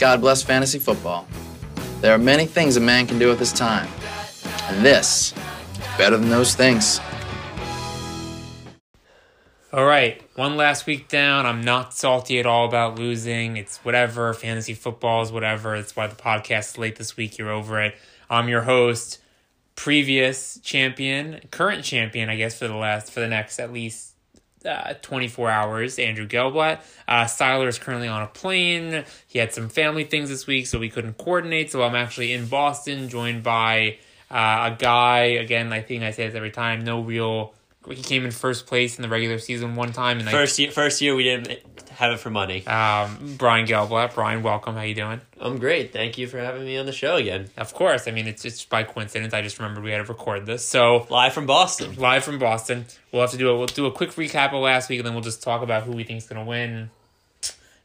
God 0.00 0.22
bless 0.22 0.42
fantasy 0.42 0.78
football. 0.78 1.28
There 2.00 2.14
are 2.14 2.18
many 2.18 2.46
things 2.46 2.78
a 2.78 2.80
man 2.80 3.06
can 3.06 3.18
do 3.18 3.28
with 3.28 3.38
his 3.38 3.52
time. 3.52 3.86
And 4.62 4.82
this 4.82 5.34
is 5.72 5.78
better 5.98 6.16
than 6.16 6.30
those 6.30 6.54
things. 6.54 6.98
All 9.74 9.84
right, 9.84 10.22
one 10.36 10.56
last 10.56 10.86
week 10.86 11.08
down. 11.08 11.44
I'm 11.44 11.60
not 11.60 11.92
salty 11.92 12.40
at 12.40 12.46
all 12.46 12.66
about 12.66 12.98
losing. 12.98 13.58
It's 13.58 13.76
whatever. 13.84 14.32
Fantasy 14.32 14.72
football 14.72 15.20
is 15.20 15.30
whatever. 15.30 15.76
That's 15.76 15.94
why 15.94 16.06
the 16.06 16.16
podcast 16.16 16.70
is 16.70 16.78
late 16.78 16.96
this 16.96 17.18
week. 17.18 17.36
You're 17.36 17.50
over 17.50 17.78
it. 17.82 17.94
I'm 18.30 18.48
your 18.48 18.62
host, 18.62 19.18
previous 19.76 20.58
champion, 20.60 21.42
current 21.50 21.84
champion, 21.84 22.30
I 22.30 22.36
guess, 22.36 22.58
for 22.58 22.68
the 22.68 22.74
last, 22.74 23.12
for 23.12 23.20
the 23.20 23.28
next 23.28 23.58
at 23.58 23.70
least 23.70 24.09
uh, 24.64 24.94
24 25.02 25.50
hours, 25.50 25.98
Andrew 25.98 26.26
Gelblatt. 26.26 26.80
Uh, 27.08 27.24
Styler 27.24 27.68
is 27.68 27.78
currently 27.78 28.08
on 28.08 28.22
a 28.22 28.26
plane. 28.26 29.04
He 29.26 29.38
had 29.38 29.52
some 29.52 29.68
family 29.68 30.04
things 30.04 30.28
this 30.28 30.46
week, 30.46 30.66
so 30.66 30.78
we 30.78 30.90
couldn't 30.90 31.18
coordinate. 31.18 31.70
So 31.70 31.82
I'm 31.82 31.94
actually 31.94 32.32
in 32.32 32.46
Boston, 32.46 33.08
joined 33.08 33.42
by 33.42 33.98
uh, 34.30 34.70
a 34.72 34.76
guy. 34.78 35.22
Again, 35.40 35.72
I 35.72 35.82
think 35.82 36.02
I 36.02 36.10
say 36.10 36.26
this 36.26 36.34
every 36.34 36.50
time. 36.50 36.84
No 36.84 37.00
real 37.00 37.54
he 37.88 38.02
came 38.02 38.24
in 38.24 38.30
first 38.30 38.66
place 38.66 38.96
in 38.96 39.02
the 39.02 39.08
regular 39.08 39.38
season 39.38 39.74
one 39.74 39.92
time. 39.92 40.18
And 40.20 40.28
first 40.28 40.58
year, 40.58 40.70
first 40.70 41.00
year 41.00 41.14
we 41.14 41.24
didn't 41.24 41.60
have 41.90 42.12
it 42.12 42.20
for 42.20 42.30
money. 42.30 42.66
Um, 42.66 43.36
Brian 43.38 43.66
Gelblatt. 43.66 44.14
Brian, 44.14 44.42
welcome. 44.42 44.74
How 44.74 44.82
you 44.82 44.94
doing? 44.94 45.20
I'm 45.40 45.58
great. 45.58 45.92
Thank 45.92 46.18
you 46.18 46.26
for 46.26 46.38
having 46.38 46.64
me 46.64 46.76
on 46.76 46.86
the 46.86 46.92
show 46.92 47.16
again. 47.16 47.48
Of 47.56 47.72
course. 47.72 48.06
I 48.06 48.10
mean, 48.10 48.26
it's 48.26 48.44
it's 48.44 48.64
by 48.64 48.82
coincidence. 48.82 49.32
I 49.32 49.42
just 49.42 49.58
remembered 49.58 49.84
we 49.84 49.90
had 49.90 50.04
to 50.04 50.12
record 50.12 50.46
this. 50.46 50.64
So 50.64 51.06
live 51.08 51.32
from 51.32 51.46
Boston. 51.46 51.94
Live 51.96 52.22
from 52.24 52.38
Boston. 52.38 52.86
We'll 53.12 53.22
have 53.22 53.30
to 53.30 53.38
do 53.38 53.48
a 53.48 53.56
we'll 53.56 53.66
do 53.66 53.86
a 53.86 53.92
quick 53.92 54.10
recap 54.10 54.52
of 54.52 54.62
last 54.62 54.88
week, 54.88 55.00
and 55.00 55.06
then 55.06 55.14
we'll 55.14 55.24
just 55.24 55.42
talk 55.42 55.62
about 55.62 55.84
who 55.84 55.92
we 55.92 56.04
think 56.04 56.18
is 56.18 56.26
going 56.26 56.42
to 56.42 56.48
win. 56.48 56.90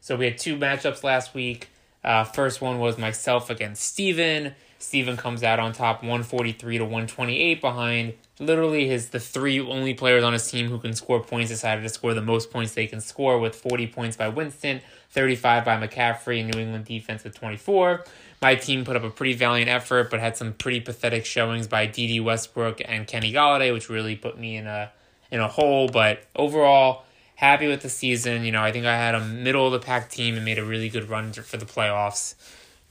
So 0.00 0.16
we 0.16 0.26
had 0.26 0.38
two 0.38 0.56
matchups 0.56 1.02
last 1.02 1.34
week. 1.34 1.68
Uh, 2.04 2.22
first 2.22 2.60
one 2.60 2.78
was 2.78 2.96
myself 2.96 3.50
against 3.50 3.82
Steven. 3.84 4.54
Steven 4.78 5.16
comes 5.16 5.42
out 5.42 5.58
on 5.58 5.72
top 5.72 6.02
143 6.02 6.78
to 6.78 6.84
128 6.84 7.60
behind 7.60 8.14
literally 8.38 8.86
his 8.86 9.08
the 9.08 9.20
three 9.20 9.60
only 9.60 9.94
players 9.94 10.22
on 10.22 10.32
his 10.32 10.50
team 10.50 10.68
who 10.68 10.78
can 10.78 10.92
score 10.94 11.20
points 11.20 11.50
decided 11.50 11.82
to 11.82 11.88
score 11.88 12.14
the 12.14 12.20
most 12.20 12.50
points 12.50 12.74
they 12.74 12.86
can 12.86 13.00
score 13.00 13.38
with 13.38 13.54
40 13.54 13.86
points 13.88 14.16
by 14.16 14.28
Winston, 14.28 14.80
35 15.10 15.64
by 15.64 15.76
McCaffrey, 15.76 16.40
and 16.40 16.52
New 16.52 16.60
England 16.60 16.84
defense 16.84 17.24
with 17.24 17.34
24. 17.34 18.04
My 18.42 18.54
team 18.54 18.84
put 18.84 18.96
up 18.96 19.02
a 19.02 19.10
pretty 19.10 19.32
valiant 19.32 19.70
effort, 19.70 20.10
but 20.10 20.20
had 20.20 20.36
some 20.36 20.52
pretty 20.52 20.80
pathetic 20.80 21.24
showings 21.24 21.66
by 21.66 21.86
Dede 21.86 22.22
Westbrook 22.22 22.82
and 22.84 23.06
Kenny 23.06 23.32
Golladay, 23.32 23.72
which 23.72 23.88
really 23.88 24.16
put 24.16 24.38
me 24.38 24.56
in 24.56 24.66
a 24.66 24.92
in 25.30 25.40
a 25.40 25.48
hole. 25.48 25.88
But 25.88 26.24
overall, 26.36 27.04
happy 27.36 27.66
with 27.66 27.80
the 27.80 27.88
season. 27.88 28.44
You 28.44 28.52
know, 28.52 28.62
I 28.62 28.72
think 28.72 28.84
I 28.84 28.96
had 28.96 29.14
a 29.14 29.20
middle 29.20 29.66
of 29.66 29.72
the 29.72 29.84
pack 29.84 30.10
team 30.10 30.36
and 30.36 30.44
made 30.44 30.58
a 30.58 30.64
really 30.64 30.90
good 30.90 31.08
run 31.08 31.32
for 31.32 31.56
the 31.56 31.66
playoffs. 31.66 32.34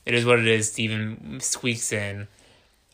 It 0.06 0.14
is 0.14 0.26
what 0.26 0.40
it 0.40 0.48
is. 0.48 0.72
Steven 0.72 1.40
squeaks 1.40 1.92
in. 1.92 2.28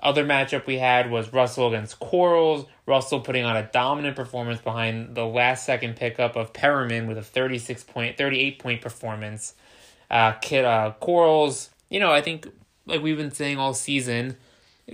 Other 0.02 0.26
matchup 0.26 0.66
we 0.66 0.78
had 0.78 1.12
was 1.12 1.32
Russell 1.32 1.68
against 1.68 2.00
Quarles. 2.00 2.66
Russell 2.88 3.20
putting 3.20 3.46
on 3.46 3.56
a 3.56 3.70
dominant 3.72 4.16
performance 4.16 4.60
behind 4.60 5.16
the 5.16 5.26
last 5.26 5.66
second 5.66 5.96
pickup 5.96 6.36
of 6.36 6.54
Perriman 6.54 7.08
with 7.08 7.18
a 7.18 7.24
36 7.24 7.84
point, 7.84 8.18
38 8.18 8.58
point 8.58 8.82
performance. 8.82 9.54
Uh, 10.10 10.34
Kid, 10.34 10.66
uh, 10.66 10.94
Quarles, 11.00 11.70
you 11.90 12.00
know, 12.00 12.12
I 12.12 12.22
think 12.22 12.48
like 12.88 13.02
we've 13.02 13.18
been 13.18 13.32
saying 13.32 13.60
all 13.60 13.76
season, 13.76 14.38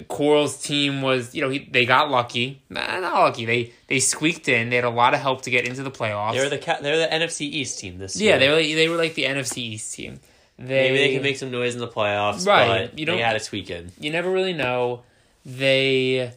Quarles' 0.10 0.62
team 0.62 1.02
was, 1.02 1.34
you 1.34 1.42
know, 1.42 1.50
he, 1.50 1.60
they 1.72 1.86
got 1.86 2.12
lucky. 2.12 2.62
Nah, 2.70 3.00
not 3.00 3.14
lucky. 3.14 3.46
They 3.46 3.74
they 3.88 4.00
squeaked 4.00 4.48
in. 4.48 4.70
They 4.70 4.76
had 4.76 4.86
a 4.86 4.90
lot 4.90 5.14
of 5.14 5.22
help 5.22 5.44
to 5.44 5.50
get 5.50 5.66
into 5.66 5.84
the 5.84 5.92
playoffs. 5.92 6.34
They 6.34 6.40
were 6.40 6.50
the 6.50 6.78
they 6.82 6.92
were 6.92 6.98
the 6.98 7.08
NFC 7.08 7.42
East 7.42 7.80
team 7.80 7.98
this 7.98 8.20
yeah, 8.20 8.24
year. 8.24 8.34
Yeah, 8.34 8.40
they 8.40 8.50
were 8.50 8.76
they 8.76 8.90
were 8.90 8.98
like 8.98 9.16
the 9.16 9.24
NFC 9.24 9.58
East 9.58 9.94
team. 9.96 10.20
They, 10.60 10.90
Maybe 10.90 10.98
they 10.98 11.14
can 11.14 11.22
make 11.22 11.38
some 11.38 11.52
noise 11.52 11.76
in 11.76 11.80
the 11.80 11.88
playoffs, 11.88 12.48
right? 12.48 12.92
you 12.98 13.06
don't, 13.06 13.18
they 13.18 13.22
had 13.22 13.36
a 13.36 13.40
tweak 13.40 13.70
in. 13.70 13.92
You 14.00 14.12
never 14.12 14.32
really 14.32 14.54
know. 14.54 15.04
They, 15.46 16.34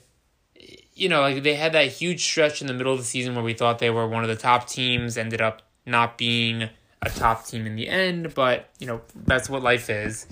you 0.94 1.08
know, 1.08 1.22
like 1.22 1.42
they 1.42 1.54
had 1.54 1.72
that 1.72 1.88
huge 1.88 2.22
stretch 2.22 2.60
in 2.60 2.66
the 2.66 2.74
middle 2.74 2.92
of 2.92 2.98
the 2.98 3.04
season 3.04 3.34
where 3.34 3.42
we 3.42 3.54
thought 3.54 3.78
they 3.78 3.90
were 3.90 4.06
one 4.06 4.22
of 4.22 4.28
the 4.28 4.36
top 4.36 4.68
teams. 4.68 5.16
Ended 5.16 5.40
up 5.40 5.62
not 5.86 6.18
being 6.18 6.68
a 7.00 7.08
top 7.08 7.46
team 7.46 7.66
in 7.66 7.76
the 7.76 7.88
end, 7.88 8.34
but 8.34 8.68
you 8.78 8.86
know 8.86 9.00
that's 9.14 9.48
what 9.48 9.62
life 9.62 9.88
is 9.88 10.26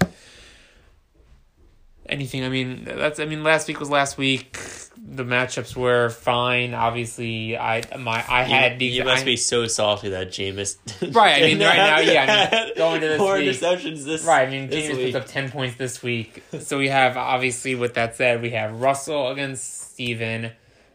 anything. 2.09 2.45
I 2.45 2.49
mean, 2.49 2.85
that's. 2.85 3.21
I 3.21 3.25
mean, 3.25 3.45
last 3.45 3.69
week 3.69 3.81
was 3.81 3.91
last 3.91 4.19
week. 4.19 4.59
The 5.07 5.25
matchups 5.25 5.77
were 5.77 6.11
fine. 6.11 6.75
Obviously, 6.75 7.57
I 7.57 7.83
my 7.99 8.25
I 8.29 8.43
had. 8.43 8.81
You, 8.83 8.91
you 8.91 9.05
must 9.05 9.23
I, 9.23 9.25
be 9.25 9.37
so 9.37 9.67
salty 9.67 10.11
that 10.11 10.29
Jameis. 10.29 10.77
right. 11.15 11.43
I 11.43 11.47
mean, 11.47 11.61
right 11.61 11.77
now, 11.77 11.99
yeah. 12.01 12.49
I 12.51 12.65
mean, 12.67 12.75
going 12.77 13.01
to 13.01 13.07
this 13.07 13.19
Four 13.19 13.37
week, 13.37 13.49
interceptions 13.49 14.05
this. 14.05 14.25
Right. 14.25 14.47
I 14.47 14.51
mean, 14.51 14.69
Jameis 14.69 15.03
puts 15.03 15.15
up 15.15 15.27
ten 15.27 15.51
points 15.51 15.77
this 15.77 16.03
week. 16.03 16.43
So 16.61 16.79
we 16.79 16.89
have 16.89 17.17
obviously. 17.17 17.75
With 17.75 17.95
that 17.95 18.17
said, 18.17 18.43
we 18.43 18.51
have 18.51 18.81
Russell 18.81 19.31
against 19.31 19.93
Steven. 19.93 20.53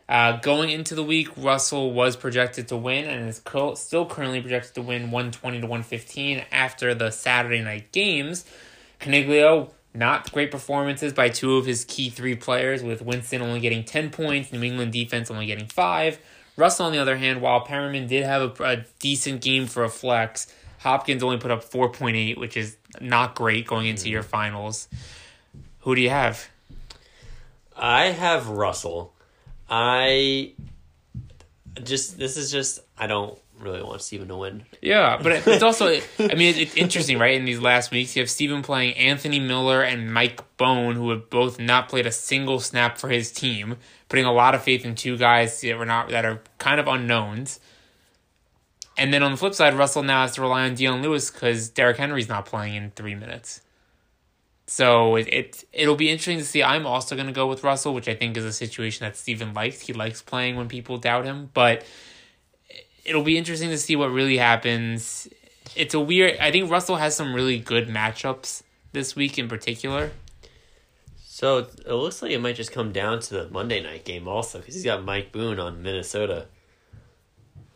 Uh, 0.09 0.37
going 0.37 0.69
into 0.69 0.95
the 0.95 1.03
week, 1.03 1.29
Russell 1.37 1.91
was 1.91 2.15
projected 2.17 2.67
to 2.67 2.77
win 2.77 3.05
and 3.05 3.29
is 3.29 3.39
co- 3.39 3.73
still 3.75 4.05
currently 4.05 4.41
projected 4.41 4.75
to 4.75 4.81
win 4.81 5.11
120 5.11 5.61
to 5.61 5.65
115 5.65 6.43
after 6.51 6.93
the 6.93 7.09
Saturday 7.09 7.61
night 7.61 7.91
games. 7.91 8.45
Caniglio 8.99 9.71
not 9.93 10.31
great 10.31 10.51
performances 10.51 11.13
by 11.13 11.29
two 11.29 11.57
of 11.57 11.65
his 11.65 11.85
key 11.85 12.09
three 12.09 12.35
players, 12.35 12.83
with 12.83 13.01
Winston 13.01 13.41
only 13.41 13.59
getting 13.59 13.83
10 13.83 14.09
points, 14.09 14.51
New 14.51 14.63
England 14.63 14.91
defense 14.91 15.29
only 15.29 15.45
getting 15.45 15.67
five. 15.67 16.19
Russell, 16.55 16.85
on 16.85 16.91
the 16.91 16.99
other 16.99 17.17
hand, 17.17 17.41
while 17.41 17.65
Perriman 17.65 18.07
did 18.07 18.23
have 18.23 18.59
a, 18.59 18.63
a 18.63 18.85
decent 18.99 19.41
game 19.41 19.65
for 19.67 19.83
a 19.83 19.89
flex, 19.89 20.53
Hopkins 20.79 21.23
only 21.23 21.37
put 21.37 21.51
up 21.51 21.63
4.8, 21.63 22.37
which 22.37 22.57
is 22.57 22.77
not 22.99 23.35
great 23.35 23.65
going 23.65 23.87
into 23.87 24.09
your 24.09 24.21
mm-hmm. 24.21 24.31
finals. 24.31 24.87
Who 25.81 25.95
do 25.95 26.01
you 26.01 26.09
have? 26.09 26.49
I 27.75 28.05
have 28.05 28.49
Russell. 28.49 29.13
I 29.69 30.53
just, 31.83 32.17
this 32.17 32.37
is 32.37 32.51
just, 32.51 32.81
I 32.97 33.07
don't 33.07 33.37
really 33.63 33.81
want 33.81 34.01
Steven 34.01 34.27
to 34.27 34.37
win. 34.37 34.65
Yeah, 34.81 35.19
but 35.21 35.47
it's 35.47 35.63
also, 35.63 35.87
I 36.19 36.35
mean, 36.35 36.55
it's 36.55 36.75
interesting, 36.75 37.17
right? 37.17 37.35
In 37.35 37.45
these 37.45 37.59
last 37.59 37.91
weeks, 37.91 38.15
you 38.15 38.21
have 38.21 38.29
Steven 38.29 38.61
playing 38.61 38.95
Anthony 38.95 39.39
Miller 39.39 39.81
and 39.81 40.13
Mike 40.13 40.41
Boone, 40.57 40.95
who 40.95 41.09
have 41.09 41.29
both 41.29 41.59
not 41.59 41.89
played 41.89 42.05
a 42.05 42.11
single 42.11 42.59
snap 42.59 42.97
for 42.97 43.09
his 43.09 43.31
team, 43.31 43.77
putting 44.09 44.25
a 44.25 44.33
lot 44.33 44.55
of 44.55 44.63
faith 44.63 44.85
in 44.85 44.95
two 44.95 45.17
guys 45.17 45.59
that 45.61 45.77
were 45.77 45.85
not 45.85 46.09
that 46.09 46.25
are 46.25 46.41
kind 46.57 46.79
of 46.79 46.87
unknowns. 46.87 47.59
And 48.97 49.13
then 49.13 49.23
on 49.23 49.31
the 49.31 49.37
flip 49.37 49.55
side, 49.55 49.73
Russell 49.73 50.03
now 50.03 50.21
has 50.21 50.35
to 50.35 50.41
rely 50.41 50.65
on 50.65 50.75
Dion 50.75 51.01
Lewis 51.01 51.31
because 51.31 51.69
Derrick 51.69 51.97
Henry's 51.97 52.29
not 52.29 52.45
playing 52.45 52.75
in 52.75 52.91
three 52.91 53.15
minutes. 53.15 53.61
So 54.67 55.17
it, 55.17 55.27
it 55.27 55.63
it'll 55.73 55.95
be 55.95 56.09
interesting 56.09 56.37
to 56.37 56.45
see. 56.45 56.63
I'm 56.63 56.85
also 56.85 57.15
going 57.15 57.27
to 57.27 57.33
go 57.33 57.47
with 57.47 57.63
Russell, 57.63 57.93
which 57.93 58.07
I 58.07 58.15
think 58.15 58.37
is 58.37 58.45
a 58.45 58.53
situation 58.53 59.05
that 59.05 59.17
Steven 59.17 59.53
likes. 59.53 59.81
He 59.81 59.93
likes 59.93 60.21
playing 60.21 60.55
when 60.55 60.67
people 60.67 60.97
doubt 60.97 61.25
him, 61.25 61.49
but 61.53 61.83
it'll 63.03 63.23
be 63.23 63.37
interesting 63.37 63.69
to 63.69 63.77
see 63.77 63.95
what 63.95 64.11
really 64.11 64.37
happens. 64.37 65.27
It's 65.75 65.93
a 65.93 65.99
weird. 65.99 66.37
I 66.39 66.51
think 66.51 66.69
Russell 66.69 66.97
has 66.97 67.15
some 67.15 67.33
really 67.33 67.59
good 67.59 67.87
matchups 67.87 68.63
this 68.91 69.15
week 69.15 69.37
in 69.37 69.47
particular. 69.47 70.11
So 71.25 71.57
it 71.57 71.87
looks 71.87 72.21
like 72.21 72.31
it 72.31 72.39
might 72.39 72.55
just 72.55 72.71
come 72.71 72.91
down 72.91 73.19
to 73.21 73.33
the 73.33 73.49
Monday 73.49 73.81
night 73.81 74.05
game 74.05 74.27
also 74.27 74.59
because 74.59 74.75
he's 74.75 74.83
got 74.83 75.03
Mike 75.03 75.31
Boone 75.31 75.59
on 75.59 75.81
Minnesota. 75.81 76.45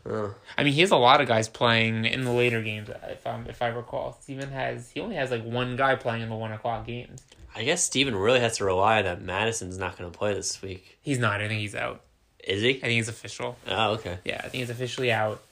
Huh. 0.06 0.28
I 0.56 0.64
mean, 0.64 0.72
he 0.72 0.80
has 0.80 0.90
a 0.90 0.96
lot 0.96 1.20
of 1.20 1.28
guys 1.28 1.48
playing 1.48 2.04
in 2.04 2.24
the 2.24 2.32
later 2.32 2.62
games. 2.62 2.88
If 3.08 3.26
I 3.26 3.40
if 3.48 3.60
I 3.60 3.68
recall, 3.68 4.16
Steven 4.22 4.50
has 4.50 4.90
he 4.90 5.00
only 5.00 5.16
has 5.16 5.30
like 5.30 5.44
one 5.44 5.76
guy 5.76 5.96
playing 5.96 6.22
in 6.22 6.28
the 6.28 6.36
one 6.36 6.52
o'clock 6.52 6.86
games. 6.86 7.24
I 7.54 7.64
guess 7.64 7.82
Steven 7.82 8.14
really 8.14 8.40
has 8.40 8.58
to 8.58 8.64
rely 8.64 9.02
that 9.02 9.20
Mattison's 9.20 9.76
not 9.76 9.98
going 9.98 10.10
to 10.10 10.16
play 10.16 10.32
this 10.34 10.62
week. 10.62 10.98
He's 11.02 11.18
not. 11.18 11.40
I 11.40 11.48
think 11.48 11.60
he's 11.60 11.74
out. 11.74 12.02
Is 12.44 12.62
he? 12.62 12.76
I 12.76 12.80
think 12.80 12.92
he's 12.92 13.08
official. 13.08 13.56
Oh, 13.66 13.92
okay. 13.92 14.18
Yeah, 14.24 14.36
I 14.38 14.48
think 14.48 14.54
he's 14.54 14.70
officially 14.70 15.12
out. 15.12 15.42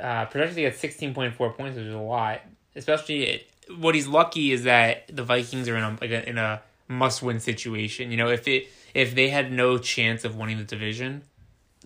Uh, 0.00 0.26
projected 0.26 0.56
to 0.56 0.62
get 0.62 0.76
sixteen 0.76 1.14
point 1.14 1.34
four 1.34 1.52
points, 1.52 1.76
which 1.76 1.86
is 1.86 1.94
a 1.94 1.98
lot. 1.98 2.40
Especially, 2.74 3.24
it, 3.24 3.50
what 3.78 3.94
he's 3.94 4.06
lucky 4.06 4.52
is 4.52 4.64
that 4.64 5.08
the 5.08 5.24
Vikings 5.24 5.68
are 5.68 5.76
in 5.76 5.82
a 5.82 5.90
like 6.00 6.10
a, 6.10 6.28
in 6.28 6.38
a 6.38 6.62
must 6.86 7.22
win 7.22 7.40
situation. 7.40 8.10
You 8.10 8.18
know, 8.18 8.28
if 8.28 8.46
it 8.46 8.68
if 8.94 9.14
they 9.14 9.30
had 9.30 9.50
no 9.50 9.78
chance 9.78 10.24
of 10.24 10.36
winning 10.36 10.58
the 10.58 10.64
division, 10.64 11.22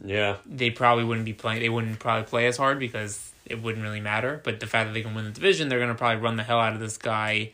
yeah, 0.04 0.36
they 0.44 0.70
probably 0.70 1.04
wouldn't 1.04 1.24
be 1.24 1.32
playing. 1.32 1.60
They 1.60 1.68
wouldn't 1.68 1.98
probably 1.98 2.26
play 2.26 2.46
as 2.46 2.56
hard 2.56 2.78
because 2.78 3.30
it 3.46 3.62
wouldn't 3.62 3.82
really 3.82 4.00
matter. 4.00 4.40
But 4.42 4.60
the 4.60 4.66
fact 4.66 4.88
that 4.88 4.92
they 4.92 5.02
can 5.02 5.14
win 5.14 5.24
the 5.24 5.30
division, 5.30 5.68
they're 5.68 5.80
gonna 5.80 5.94
probably 5.94 6.20
run 6.20 6.36
the 6.36 6.42
hell 6.42 6.58
out 6.58 6.74
of 6.74 6.80
this 6.80 6.98
guy 6.98 7.52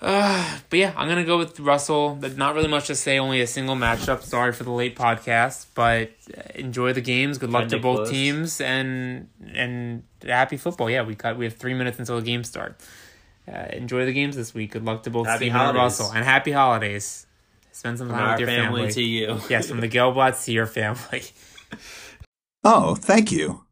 uh, 0.00 0.58
but 0.70 0.78
yeah, 0.78 0.92
I'm 0.96 1.08
gonna 1.08 1.24
go 1.24 1.36
with 1.36 1.60
Russell. 1.60 2.16
Not 2.36 2.54
really 2.54 2.68
much 2.68 2.86
to 2.86 2.94
say. 2.94 3.18
Only 3.18 3.40
a 3.40 3.46
single 3.46 3.76
matchup. 3.76 4.22
Sorry 4.22 4.52
for 4.52 4.64
the 4.64 4.70
late 4.70 4.96
podcast, 4.96 5.66
but 5.74 6.10
enjoy 6.54 6.92
the 6.92 7.00
games. 7.02 7.38
Good 7.38 7.50
luck 7.50 7.68
to 7.68 7.78
both 7.78 7.96
close. 7.96 8.10
teams, 8.10 8.60
and 8.60 9.28
and 9.54 10.02
happy 10.24 10.56
football. 10.56 10.88
Yeah, 10.88 11.02
we 11.02 11.14
cut. 11.14 11.36
We 11.36 11.44
have 11.44 11.56
three 11.56 11.74
minutes 11.74 11.98
until 11.98 12.16
the 12.16 12.24
game 12.24 12.44
start. 12.44 12.80
Uh, 13.46 13.66
enjoy 13.72 14.06
the 14.06 14.12
games 14.12 14.36
this 14.36 14.54
week. 14.54 14.72
Good 14.72 14.84
luck 14.84 15.02
to 15.02 15.10
both 15.10 15.26
happy 15.26 15.50
and 15.50 15.76
Russell, 15.76 16.10
and 16.12 16.24
happy 16.24 16.52
holidays. 16.52 17.26
Spend 17.72 17.98
some 17.98 18.08
time 18.08 18.32
with 18.32 18.40
your 18.40 18.48
family. 18.48 18.80
family. 18.80 18.92
To 18.92 19.02
you, 19.02 19.40
yes, 19.48 19.68
from 19.68 19.80
the 19.80 19.88
Gelblatts 19.88 20.44
to 20.46 20.52
your 20.52 20.66
family. 20.66 21.24
Oh, 22.62 22.94
thank 22.94 23.32
you. 23.32 23.64